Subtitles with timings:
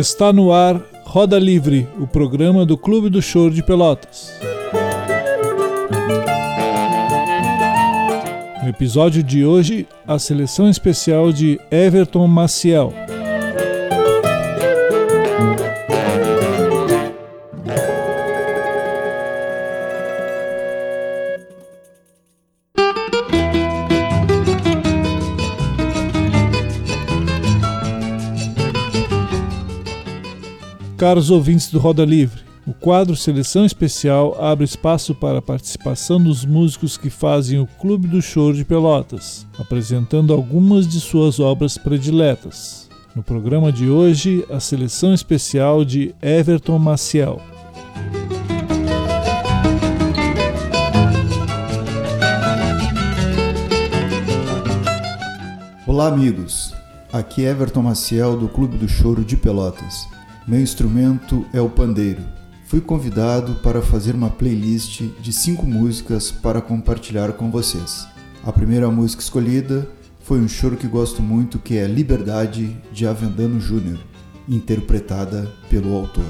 [0.00, 4.32] Está no ar Roda Livre, o programa do Clube do Choro de Pelotas.
[8.62, 12.94] No episódio de hoje, a seleção especial de Everton Maciel.
[31.00, 36.44] Caros ouvintes do Roda Livre, o quadro Seleção Especial abre espaço para a participação dos
[36.44, 42.86] músicos que fazem o Clube do Choro de Pelotas, apresentando algumas de suas obras prediletas.
[43.16, 47.40] No programa de hoje, a seleção especial de Everton Maciel.
[55.86, 56.74] Olá, amigos.
[57.10, 60.19] Aqui é Everton Maciel do Clube do Choro de Pelotas.
[60.50, 62.24] Meu instrumento é o pandeiro.
[62.66, 68.04] Fui convidado para fazer uma playlist de cinco músicas para compartilhar com vocês.
[68.42, 69.88] A primeira música escolhida
[70.24, 74.00] foi um choro que gosto muito, que é Liberdade de Avendano Júnior,
[74.48, 76.26] interpretada pelo autor.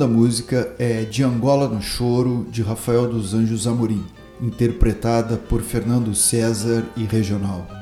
[0.00, 4.02] Segunda música é De Angola no Choro, de Rafael dos Anjos Amorim,
[4.40, 7.79] interpretada por Fernando César e Regional.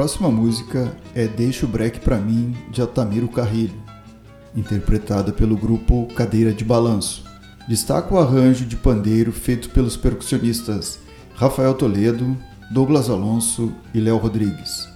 [0.00, 3.78] Próxima música é Deixa o Break Pra Mim, de Altamiro Carrilho,
[4.56, 7.22] interpretada pelo grupo Cadeira de Balanço.
[7.68, 11.00] Destaca o arranjo de pandeiro feito pelos percussionistas
[11.34, 12.34] Rafael Toledo,
[12.70, 14.88] Douglas Alonso e Léo Rodrigues.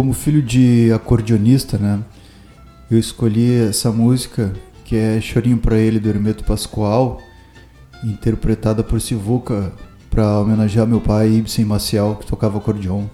[0.00, 2.02] Como filho de acordeonista, né?
[2.90, 4.50] Eu escolhi essa música
[4.82, 7.20] que é Chorinho para ele do Hermeto Pascoal,
[8.02, 9.74] interpretada por Sivuca
[10.08, 13.04] para homenagear meu pai Ibsen Maciel, que tocava acordeon.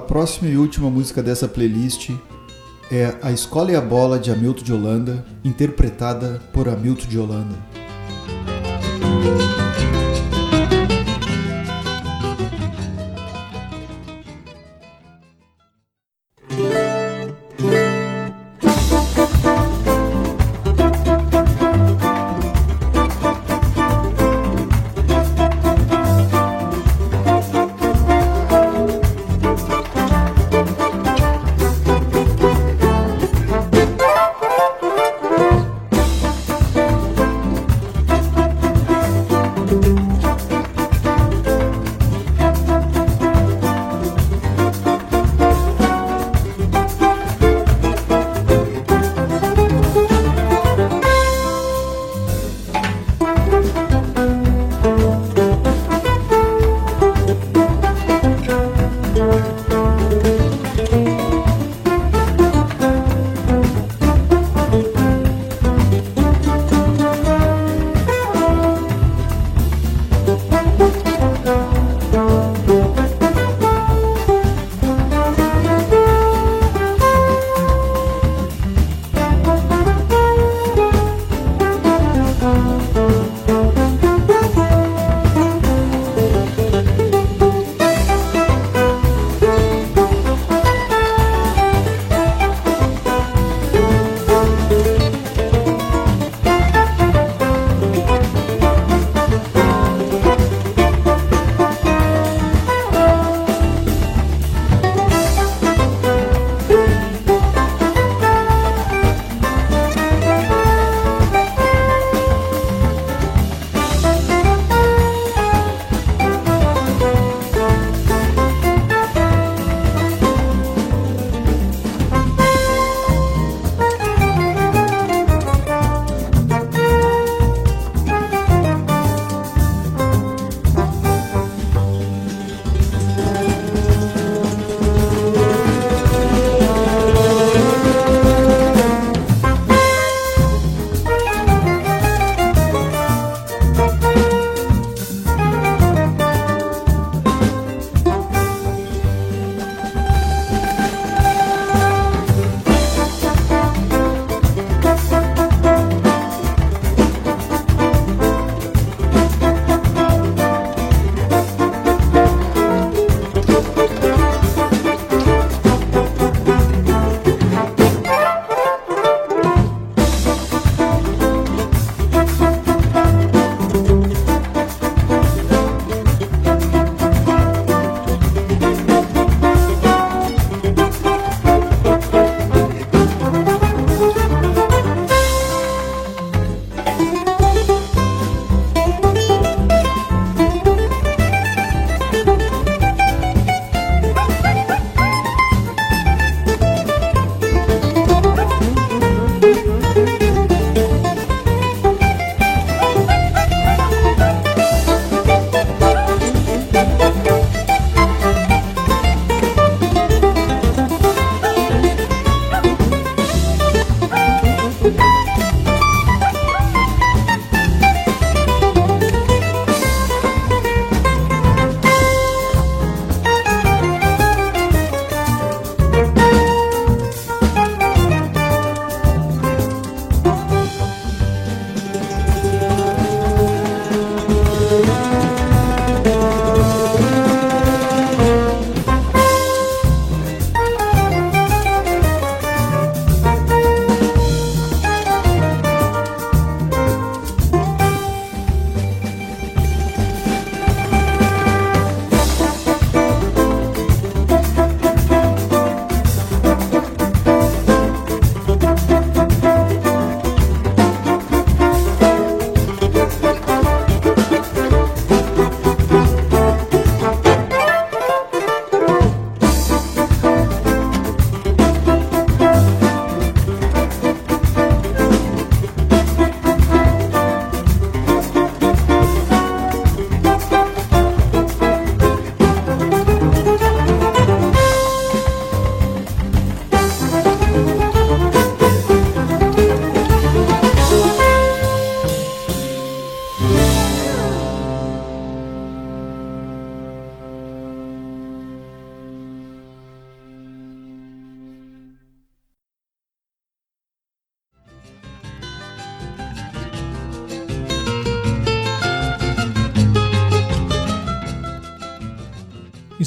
[0.00, 2.10] Próxima e última música dessa playlist
[2.90, 7.56] é A Escola e a Bola de Hamilton de Holanda, interpretada por Hamilton de Holanda.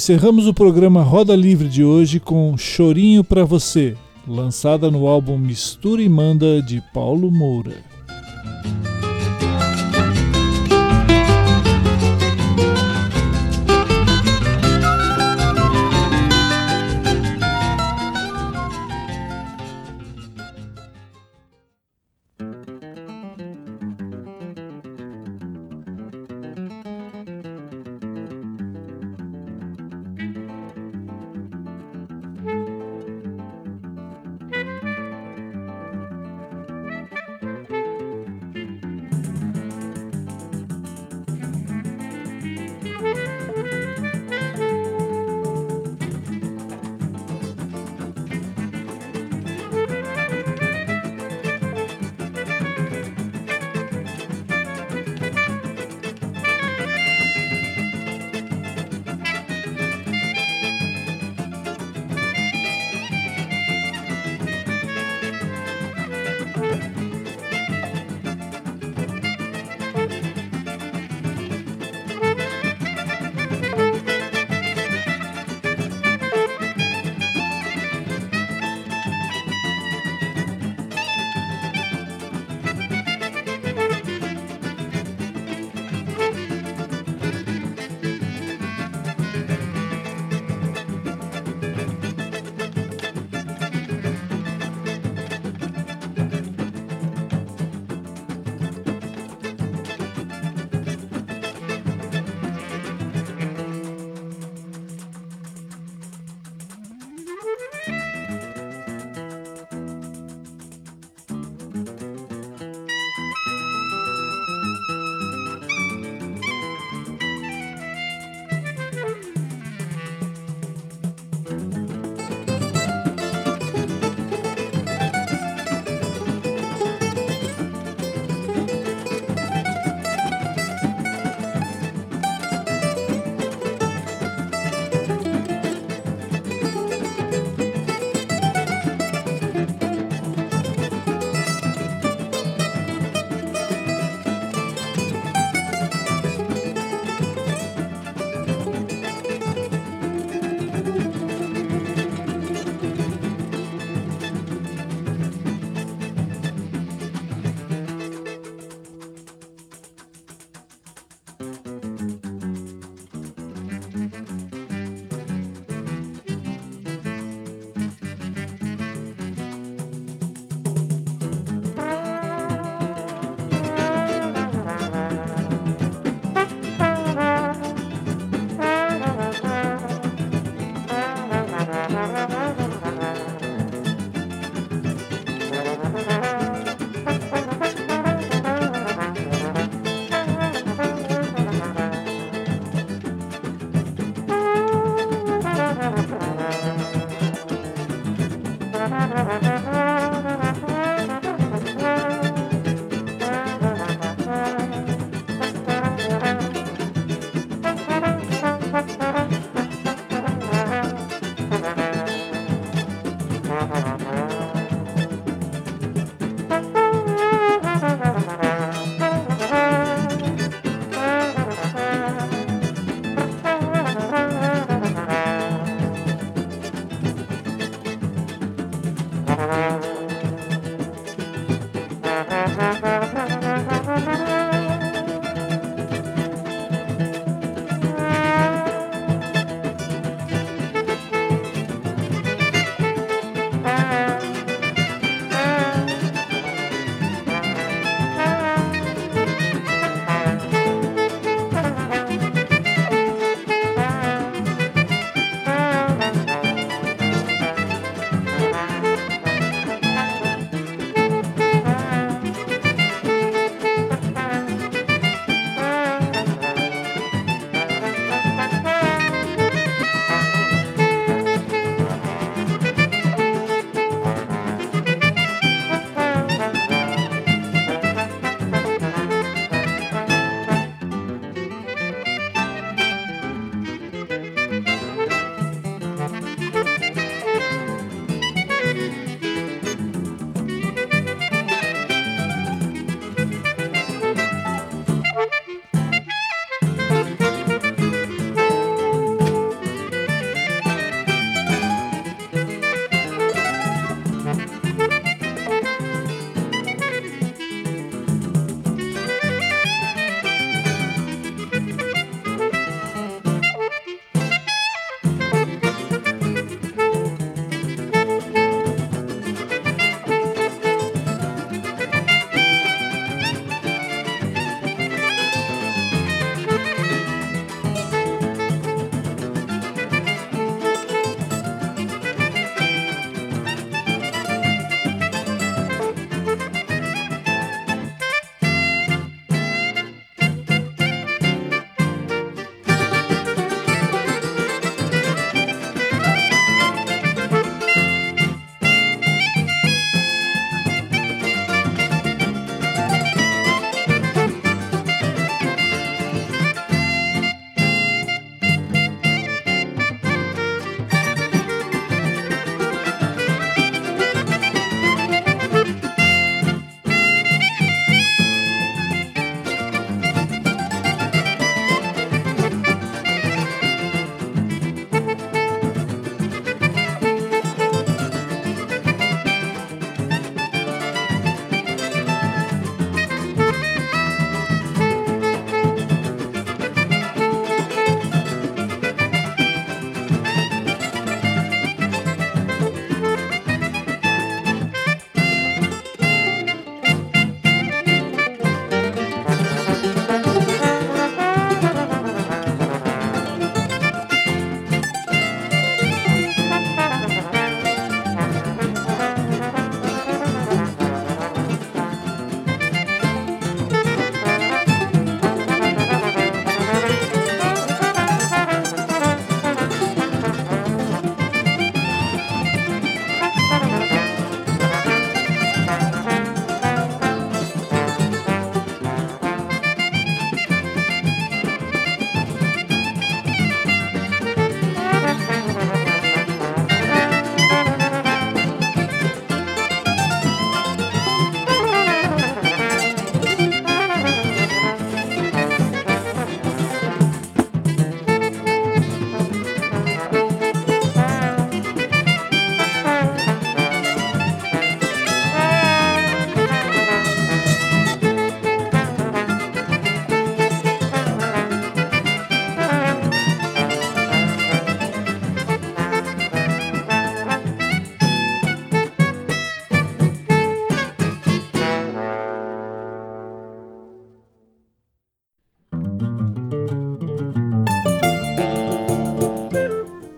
[0.06, 6.00] Encerramos o programa Roda Livre de hoje com Chorinho para Você, lançada no álbum Mistura
[6.00, 7.74] e Manda de Paulo Moura.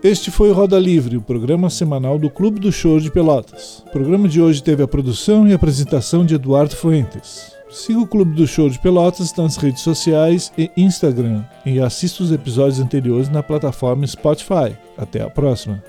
[0.09, 3.83] Este foi o Roda Livre, o programa semanal do Clube do Show de Pelotas.
[3.85, 7.53] O programa de hoje teve a produção e apresentação de Eduardo Fuentes.
[7.69, 12.31] Siga o Clube do Show de Pelotas nas redes sociais e Instagram e assista os
[12.31, 14.75] episódios anteriores na plataforma Spotify.
[14.97, 15.79] Até a próxima!